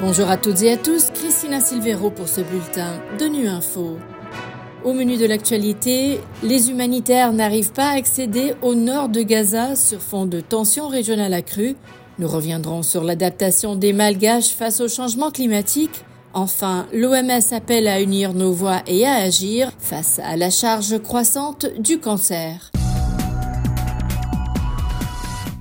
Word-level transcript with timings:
Bonjour 0.00 0.30
à 0.30 0.38
toutes 0.38 0.62
et 0.62 0.72
à 0.72 0.78
tous, 0.78 1.10
Christina 1.10 1.60
Silvero 1.60 2.08
pour 2.08 2.26
ce 2.26 2.40
bulletin 2.40 3.02
de 3.18 3.26
Nu 3.26 3.46
Info. 3.48 3.98
Au 4.82 4.94
menu 4.94 5.18
de 5.18 5.26
l'actualité, 5.26 6.20
les 6.42 6.70
humanitaires 6.70 7.34
n'arrivent 7.34 7.72
pas 7.72 7.90
à 7.90 7.96
accéder 7.96 8.54
au 8.62 8.74
nord 8.74 9.10
de 9.10 9.20
Gaza 9.20 9.76
sur 9.76 10.00
fond 10.00 10.24
de 10.24 10.40
tensions 10.40 10.88
régionales 10.88 11.34
accrues. 11.34 11.76
Nous 12.18 12.28
reviendrons 12.28 12.82
sur 12.82 13.04
l'adaptation 13.04 13.76
des 13.76 13.92
Malgaches 13.92 14.54
face 14.54 14.80
au 14.80 14.88
changement 14.88 15.30
climatique. 15.30 16.06
Enfin, 16.32 16.86
l'OMS 16.94 17.52
appelle 17.52 17.86
à 17.86 18.00
unir 18.00 18.32
nos 18.32 18.52
voix 18.52 18.80
et 18.86 19.04
à 19.06 19.16
agir 19.16 19.70
face 19.78 20.18
à 20.24 20.38
la 20.38 20.48
charge 20.48 20.98
croissante 21.02 21.66
du 21.78 21.98
cancer. 21.98 22.70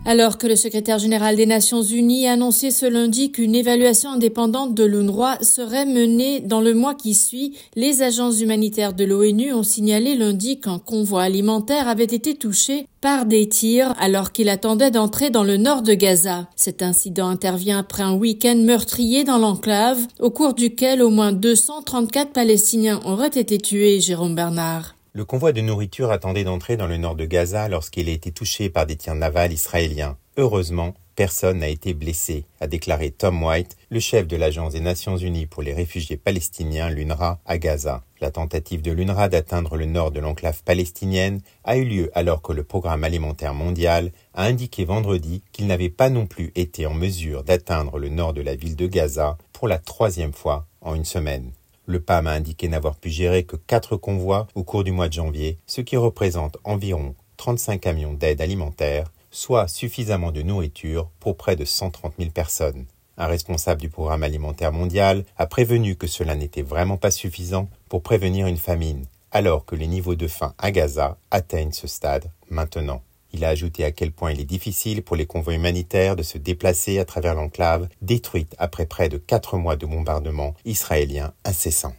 Alors 0.09 0.39
que 0.39 0.47
le 0.47 0.55
secrétaire 0.55 0.97
général 0.97 1.35
des 1.35 1.45
Nations 1.45 1.83
Unies 1.83 2.25
a 2.25 2.31
annoncé 2.31 2.71
ce 2.71 2.87
lundi 2.87 3.31
qu'une 3.31 3.53
évaluation 3.53 4.09
indépendante 4.09 4.73
de 4.73 4.83
l'UNRWA 4.83 5.37
serait 5.43 5.85
menée 5.85 6.39
dans 6.39 6.61
le 6.61 6.73
mois 6.73 6.95
qui 6.95 7.13
suit, 7.13 7.55
les 7.75 8.01
agences 8.01 8.41
humanitaires 8.41 8.93
de 8.93 9.05
l'ONU 9.05 9.53
ont 9.53 9.61
signalé 9.61 10.15
lundi 10.15 10.59
qu'un 10.59 10.79
convoi 10.79 11.21
alimentaire 11.21 11.87
avait 11.87 12.05
été 12.05 12.33
touché 12.33 12.87
par 13.01 13.27
des 13.27 13.47
tirs 13.47 13.93
alors 13.99 14.31
qu'il 14.31 14.49
attendait 14.49 14.89
d'entrer 14.89 15.29
dans 15.29 15.43
le 15.43 15.57
nord 15.57 15.83
de 15.83 15.93
Gaza. 15.93 16.47
Cet 16.55 16.81
incident 16.81 17.27
intervient 17.27 17.77
après 17.77 18.01
un 18.01 18.15
week-end 18.15 18.55
meurtrier 18.55 19.23
dans 19.23 19.37
l'enclave, 19.37 19.99
au 20.19 20.31
cours 20.31 20.55
duquel 20.55 21.03
au 21.03 21.11
moins 21.11 21.33
234 21.33 22.31
Palestiniens 22.31 22.99
auraient 23.05 23.27
été 23.27 23.59
tués, 23.59 23.99
Jérôme 23.99 24.33
Bernard. 24.33 24.95
Le 25.11 25.25
convoi 25.25 25.53
de 25.53 25.61
nourriture 25.61 26.11
attendait 26.11 26.43
d'entrer 26.43 26.77
dans 26.77 26.85
le 26.85 26.97
nord 26.97 27.15
de 27.15 27.25
Gaza 27.25 27.67
lorsqu'il 27.67 28.07
a 28.09 28.11
été 28.11 28.31
touché 28.31 28.69
par 28.69 28.85
des 28.85 28.95
tirs 28.95 29.15
navals 29.15 29.51
israéliens. 29.51 30.17
Heureusement, 30.37 30.93
personne 31.15 31.57
n'a 31.57 31.67
été 31.67 31.95
blessé, 31.95 32.45
a 32.61 32.67
déclaré 32.67 33.09
Tom 33.09 33.41
White, 33.41 33.75
le 33.89 33.99
chef 33.99 34.27
de 34.27 34.37
l'Agence 34.37 34.73
des 34.73 34.81
Nations 34.81 35.17
Unies 35.17 35.47
pour 35.47 35.63
les 35.63 35.73
réfugiés 35.73 36.15
palestiniens, 36.15 36.91
l'UNRWA, 36.91 37.39
à 37.47 37.57
Gaza. 37.57 38.03
La 38.21 38.29
tentative 38.29 38.83
de 38.83 38.91
l'UNRWA 38.91 39.29
d'atteindre 39.29 39.77
le 39.77 39.85
nord 39.85 40.11
de 40.11 40.19
l'enclave 40.19 40.61
palestinienne 40.63 41.41
a 41.63 41.77
eu 41.77 41.85
lieu 41.85 42.11
alors 42.13 42.43
que 42.43 42.53
le 42.53 42.63
Programme 42.63 43.03
alimentaire 43.03 43.55
mondial 43.55 44.11
a 44.35 44.43
indiqué 44.45 44.85
vendredi 44.85 45.41
qu'il 45.51 45.65
n'avait 45.65 45.89
pas 45.89 46.11
non 46.11 46.27
plus 46.27 46.51
été 46.53 46.85
en 46.85 46.93
mesure 46.93 47.43
d'atteindre 47.43 47.97
le 47.97 48.09
nord 48.09 48.33
de 48.33 48.41
la 48.41 48.53
ville 48.53 48.75
de 48.75 48.85
Gaza 48.85 49.39
pour 49.53 49.67
la 49.67 49.79
troisième 49.79 50.33
fois 50.33 50.67
en 50.81 50.93
une 50.93 51.03
semaine. 51.03 51.51
Le 51.89 51.99
PAM 51.99 52.27
a 52.27 52.33
indiqué 52.33 52.67
n'avoir 52.67 52.97
pu 52.97 53.09
gérer 53.09 53.45
que 53.45 53.55
quatre 53.55 53.97
convois 53.97 54.45
au 54.53 54.63
cours 54.63 54.83
du 54.83 54.91
mois 54.91 55.07
de 55.07 55.13
janvier, 55.13 55.57
ce 55.65 55.81
qui 55.81 55.97
représente 55.97 56.59
environ 56.63 57.15
35 57.37 57.81
camions 57.81 58.13
d'aide 58.13 58.41
alimentaire, 58.41 59.11
soit 59.31 59.67
suffisamment 59.67 60.31
de 60.31 60.43
nourriture 60.43 61.09
pour 61.19 61.35
près 61.35 61.55
de 61.55 61.65
130 61.65 62.13
000 62.19 62.29
personnes. 62.29 62.85
Un 63.17 63.25
responsable 63.25 63.81
du 63.81 63.89
programme 63.89 64.21
alimentaire 64.21 64.71
mondial 64.71 65.25
a 65.35 65.47
prévenu 65.47 65.95
que 65.95 66.05
cela 66.05 66.35
n'était 66.35 66.61
vraiment 66.61 66.97
pas 66.97 67.09
suffisant 67.09 67.67
pour 67.89 68.03
prévenir 68.03 68.45
une 68.45 68.57
famine, 68.57 69.07
alors 69.31 69.65
que 69.65 69.75
les 69.75 69.87
niveaux 69.87 70.13
de 70.13 70.27
faim 70.27 70.53
à 70.59 70.69
Gaza 70.69 71.17
atteignent 71.31 71.71
ce 71.71 71.87
stade 71.87 72.29
maintenant. 72.51 73.01
Il 73.33 73.45
a 73.45 73.49
ajouté 73.49 73.83
à 73.83 73.91
quel 73.91 74.11
point 74.11 74.31
il 74.31 74.39
est 74.39 74.45
difficile 74.45 75.03
pour 75.03 75.15
les 75.15 75.25
convois 75.25 75.53
humanitaires 75.53 76.15
de 76.15 76.23
se 76.23 76.37
déplacer 76.37 76.99
à 76.99 77.05
travers 77.05 77.35
l'enclave, 77.35 77.87
détruite 78.01 78.55
après 78.57 78.85
près 78.85 79.09
de 79.09 79.17
quatre 79.17 79.57
mois 79.57 79.75
de 79.75 79.85
bombardements 79.85 80.55
israéliens 80.65 81.33
incessants. 81.45 81.95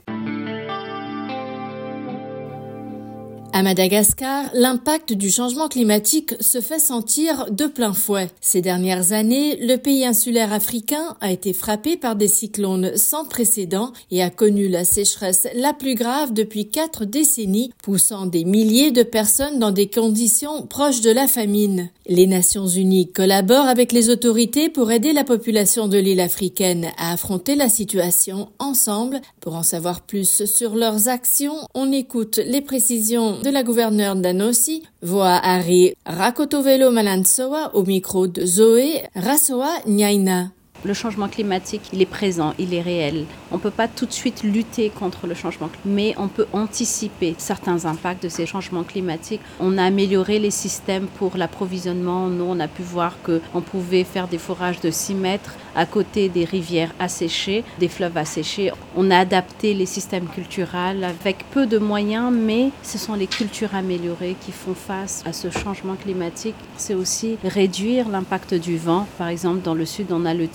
À 3.53 3.65
Madagascar, 3.65 4.45
l'impact 4.55 5.13
du 5.13 5.29
changement 5.29 5.67
climatique 5.67 6.35
se 6.41 6.61
fait 6.61 6.79
sentir 6.79 7.51
de 7.51 7.67
plein 7.67 7.93
fouet. 7.93 8.31
Ces 8.41 8.63
dernières 8.63 9.11
années, 9.11 9.57
le 9.57 9.77
pays 9.77 10.07
insulaire 10.07 10.53
africain 10.53 11.17
a 11.21 11.33
été 11.33 11.53
frappé 11.53 11.97
par 11.97 12.15
des 12.15 12.29
cyclones 12.29 12.97
sans 12.97 13.25
précédent 13.25 13.93
et 14.13 14.23
a 14.23 14.31
connu 14.31 14.69
la 14.69 14.85
sécheresse 14.85 15.49
la 15.57 15.73
plus 15.73 15.97
grave 15.97 16.33
depuis 16.33 16.69
quatre 16.71 17.05
décennies, 17.05 17.73
poussant 17.83 18.27
des 18.27 18.45
milliers 18.45 18.93
de 18.93 19.03
personnes 19.03 19.59
dans 19.59 19.73
des 19.73 19.89
conditions 19.89 20.63
proches 20.67 21.01
de 21.01 21.11
la 21.11 21.27
famine. 21.27 21.91
Les 22.07 22.29
Nations 22.29 22.69
Unies 22.69 23.11
collaborent 23.11 23.69
avec 23.69 23.91
les 23.91 24.11
autorités 24.11 24.69
pour 24.69 24.93
aider 24.93 25.13
la 25.13 25.25
population 25.25 25.89
de 25.89 25.99
l'île 25.99 26.21
africaine 26.21 26.89
à 26.99 27.13
affronter 27.13 27.57
la 27.57 27.69
situation 27.69 28.49
ensemble. 28.61 29.21
Pour 29.41 29.57
en 29.57 29.65
savoir 29.65 30.03
plus 30.03 30.45
sur 30.45 30.77
leurs 30.77 31.09
actions, 31.09 31.57
on 31.75 31.91
écoute 31.91 32.39
les 32.45 32.61
précisions 32.61 33.40
de 33.43 33.51
la 33.51 33.63
gouverneure 33.63 34.17
d'Anossi, 34.17 34.83
voix 35.03 35.41
Harry 35.43 35.95
Rakotovelo 36.05 36.91
Malansoa 36.91 37.75
au 37.75 37.85
micro 37.85 38.27
de 38.27 38.45
Zoé 38.45 39.03
Rasoa 39.15 39.71
Nyaina. 39.87 40.51
Le 40.83 40.95
changement 40.95 41.29
climatique, 41.29 41.83
il 41.93 42.01
est 42.01 42.07
présent, 42.07 42.55
il 42.59 42.73
est 42.73 42.81
réel. 42.81 43.27
On 43.51 43.57
ne 43.57 43.61
peut 43.61 43.71
pas 43.71 43.87
tout 43.87 44.07
de 44.07 44.13
suite 44.13 44.43
lutter 44.43 44.89
contre 44.89 45.27
le 45.27 45.35
changement 45.35 45.69
climatique, 45.69 45.81
mais 45.85 46.15
on 46.17 46.29
peut 46.29 46.47
anticiper 46.55 47.35
certains 47.37 47.85
impacts 47.85 48.23
de 48.23 48.31
ces 48.31 48.47
changements 48.47 48.85
climatiques. 48.85 49.43
On 49.61 49.77
a 49.77 49.85
amélioré 49.85 50.39
les 50.39 50.51
systèmes 50.51 51.07
pour 51.19 51.37
l'approvisionnement. 51.37 52.29
Nous, 52.29 52.45
on 52.45 52.59
a 52.61 52.69
pu 52.69 52.83
voir 52.83 53.17
qu'on 53.23 53.61
pouvait 53.61 54.05
faire 54.05 54.27
des 54.27 54.39
forages 54.39 54.81
de 54.81 54.91
6 54.91 55.15
mètres 55.15 55.55
à 55.75 55.87
côté 55.87 56.29
des 56.29 56.45
rivières 56.45 56.93
asséchées, 56.99 57.65
des 57.79 57.89
fleuves 57.89 58.17
asséchés. 58.17 58.73
On 58.97 59.11
a 59.11 59.19
adapté 59.19 59.75
les 59.75 59.87
systèmes 59.87 60.29
culturels 60.29 61.05
avec 61.05 61.45
peu 61.51 61.67
de 61.67 61.79
moyens, 61.79 62.33
mais 62.33 62.71
ce 62.83 62.99
sont 62.99 63.15
les 63.15 63.27
cultures 63.27 63.75
améliorées 63.75 64.37
qui 64.41 64.53
font 64.53 64.75
face 64.75 65.23
à 65.27 65.33
ce 65.33 65.51
changement 65.51 65.95
climatique. 65.95 66.55
C'est 66.77 66.95
aussi 66.95 67.39
réduire 67.45 68.09
l'impact 68.09 68.55
du 68.55 68.77
vent. 68.77 69.07
Par 69.19 69.29
exemple, 69.29 69.63
dans 69.63 69.75
le 69.75 69.85
sud, 69.85 70.13
on 70.13 70.25
a 70.25 70.35
le 70.35 70.49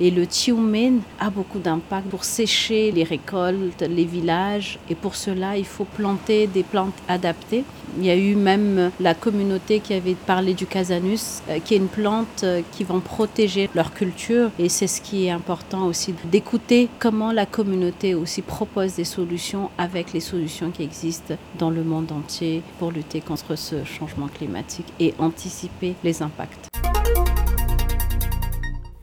et 0.00 0.10
le 0.10 0.26
Tiumen 0.26 1.00
a 1.18 1.30
beaucoup 1.30 1.58
d'impact 1.58 2.08
pour 2.08 2.24
sécher 2.24 2.92
les 2.92 3.04
récoltes, 3.04 3.82
les 3.82 4.04
villages. 4.04 4.78
Et 4.90 4.94
pour 4.94 5.14
cela, 5.14 5.56
il 5.56 5.64
faut 5.64 5.84
planter 5.84 6.46
des 6.46 6.62
plantes 6.62 6.94
adaptées. 7.08 7.64
Il 7.96 8.04
y 8.04 8.10
a 8.10 8.16
eu 8.16 8.34
même 8.34 8.90
la 9.00 9.14
communauté 9.14 9.80
qui 9.80 9.94
avait 9.94 10.14
parlé 10.14 10.54
du 10.54 10.66
casanus, 10.66 11.42
euh, 11.48 11.58
qui 11.64 11.74
est 11.74 11.76
une 11.76 11.88
plante 11.88 12.42
euh, 12.42 12.62
qui 12.72 12.84
va 12.84 12.94
protéger 12.98 13.70
leur 13.74 13.92
culture. 13.92 14.50
Et 14.58 14.68
c'est 14.68 14.86
ce 14.86 15.00
qui 15.00 15.26
est 15.26 15.30
important 15.30 15.86
aussi, 15.86 16.14
d'écouter 16.30 16.88
comment 16.98 17.32
la 17.32 17.46
communauté 17.46 18.14
aussi 18.14 18.42
propose 18.42 18.94
des 18.94 19.04
solutions 19.04 19.70
avec 19.78 20.12
les 20.12 20.20
solutions 20.20 20.70
qui 20.70 20.82
existent 20.82 21.34
dans 21.58 21.70
le 21.70 21.84
monde 21.84 22.10
entier 22.12 22.62
pour 22.78 22.90
lutter 22.90 23.20
contre 23.20 23.56
ce 23.56 23.84
changement 23.84 24.28
climatique 24.28 24.86
et 24.98 25.14
anticiper 25.18 25.94
les 26.02 26.22
impacts. 26.22 26.68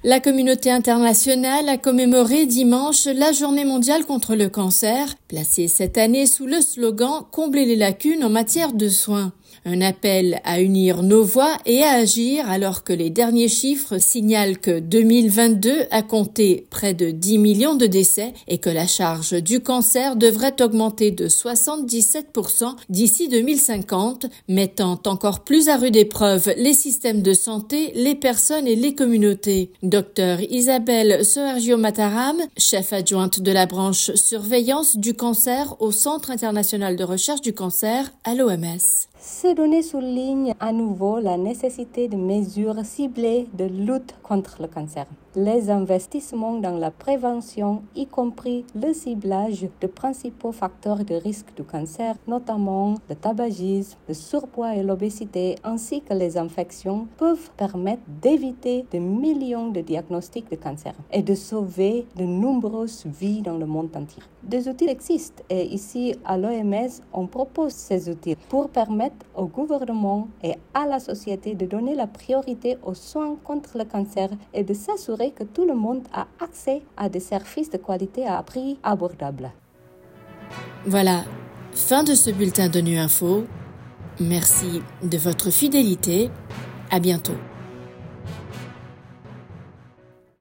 La 0.03 0.19
communauté 0.19 0.72
internationale 0.72 1.69
a 1.69 1.78
commémoré 1.78 2.47
dimanche 2.47 3.06
la 3.06 3.31
journée 3.34 3.66
mondiale 3.66 4.03
contre 4.03 4.34
le 4.34 4.50
cancer, 4.50 5.13
placée 5.31 5.69
cette 5.69 5.97
année 5.97 6.25
sous 6.25 6.46
le 6.46 6.59
slogan 6.59 7.24
Combler 7.31 7.66
les 7.66 7.78
lacunes 7.78 8.25
en 8.25 8.30
matière 8.30 8.74
de 8.74 8.90
soins. 8.90 9.31
Un 9.64 9.81
appel 9.81 10.42
à 10.44 10.59
unir 10.59 11.03
nos 11.03 11.24
voix 11.24 11.56
et 11.68 11.84
à 11.84 11.92
agir 11.92 12.50
alors 12.50 12.84
que 12.84 12.94
les 12.94 13.12
derniers 13.12 13.47
chiffres 13.47 14.00
signalent 14.00 14.58
que 14.58 14.80
2022 14.80 15.84
a 15.92 16.02
compté 16.02 16.66
près 16.72 16.96
de 16.96 17.12
10 17.12 17.38
millions 17.38 17.75
de 17.75 17.86
décès 17.86 18.34
et 18.47 18.58
que 18.58 18.72
la 18.72 18.88
charge 18.88 19.34
du 19.44 19.59
cancer 19.59 20.16
devrait 20.16 20.59
augmenter 20.62 21.12
de 21.12 21.28
77% 21.28 22.75
d'ici 22.90 23.28
2050, 23.28 24.25
mettant 24.48 25.00
encore 25.06 25.44
plus 25.44 25.69
à 25.69 25.78
rude 25.78 25.96
épreuve 25.96 26.53
les 26.58 26.74
systèmes 26.74 27.22
de 27.22 27.34
santé, 27.34 27.92
les 27.94 28.16
personnes 28.16 28.68
et 28.68 28.75
les 28.75 28.96
communautés. 28.96 29.72
Docteur 29.84 30.40
Isabelle 30.42 31.24
Sergio 31.24 31.78
Mataram, 31.78 32.38
chef 32.58 32.94
adjointe 32.94 33.40
de 33.40 33.52
la 33.52 33.68
branche 33.68 34.12
surveillance 34.16 34.98
du 34.98 35.13
cancer 35.22 35.80
au 35.80 35.92
Centre 35.92 36.32
international 36.32 36.96
de 36.96 37.04
recherche 37.04 37.42
du 37.42 37.54
cancer 37.54 38.12
à 38.24 38.34
l'OMS. 38.34 39.06
Ces 39.20 39.54
données 39.54 39.84
soulignent 39.84 40.56
à 40.59 40.72
nouveau 40.72 41.20
la 41.20 41.38
nécessité 41.38 42.08
de 42.08 42.16
mesures 42.16 42.84
ciblées 42.84 43.48
de 43.54 43.66
lutte 43.66 44.16
contre 44.24 44.60
le 44.60 44.68
cancer 44.68 45.06
les 45.36 45.69
investissements 45.69 46.60
dans 46.60 46.78
la 46.78 46.92
prévention, 46.92 47.83
y 47.95 48.06
compris 48.06 48.66
le 48.75 48.94
ciblage 48.94 49.68
de 49.80 49.88
principaux 49.88 50.51
facteurs 50.51 51.06
de 51.06 51.16
risque 51.16 51.56
du 51.56 51.63
cancer, 51.63 52.16
notamment 52.28 52.95
le 53.10 53.16
tabagisme, 53.16 53.98
le 54.07 54.13
surpoids 54.13 54.75
et 54.75 54.83
l'obésité, 54.83 55.56
ainsi 55.63 56.01
que 56.01 56.13
les 56.13 56.38
infections, 56.38 57.07
peuvent 57.18 57.50
permettre 57.56 58.04
d'éviter 58.22 58.86
des 58.92 59.00
millions 59.00 59.69
de 59.69 59.81
diagnostics 59.81 60.50
de 60.51 60.57
cancer 60.57 60.94
et 61.12 61.22
de 61.22 61.36
sauver 61.36 62.06
de 62.18 62.25
nombreuses 62.25 63.06
vies 63.06 63.42
dans 63.42 63.57
le 63.57 63.66
monde 63.66 63.95
entier. 63.95 64.24
Des 64.44 64.68
outils 64.68 64.89
existent 64.89 65.44
et 65.50 65.66
ici 65.66 66.16
à 66.25 66.38
l'OMS, 66.38 66.89
on 67.13 67.28
propose 67.28 67.74
ces 67.74 68.10
outils 68.10 68.36
pour 68.50 68.69
permettre 68.69 69.25
au 69.36 69.45
gouvernement 69.45 70.28
et 70.44 70.56
à 70.74 70.86
la 70.88 71.00
société 71.00 71.54
de 71.54 71.66
donner 71.66 71.95
la 71.95 72.07
priorité 72.07 72.78
aux 72.83 72.95
soins 72.95 73.38
contre 73.44 73.78
le 73.78 73.86
cancer 73.86 74.30
et 74.54 74.63
de 74.63 74.74
s'assurer 74.74 75.20
que 75.29 75.44
tout 75.44 75.65
le 75.65 75.75
monde 75.75 76.01
a 76.12 76.25
accès 76.39 76.81
à 76.97 77.09
des 77.09 77.19
services 77.19 77.69
de 77.69 77.77
qualité 77.77 78.25
à 78.25 78.41
prix 78.41 78.79
abordable. 78.81 79.51
Voilà, 80.85 81.23
fin 81.73 82.03
de 82.03 82.15
ce 82.15 82.31
bulletin 82.31 82.69
de 82.69 82.79
Nu 82.79 82.97
Info. 82.97 83.45
Merci 84.19 84.81
de 85.03 85.18
votre 85.18 85.51
fidélité. 85.51 86.29
À 86.89 87.00
bientôt. 87.00 87.38